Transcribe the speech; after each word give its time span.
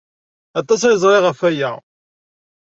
Aṭas 0.59 0.81
ay 0.83 0.97
ẓriɣ 1.01 1.23
ɣef 1.25 1.39
waya. 1.43 1.71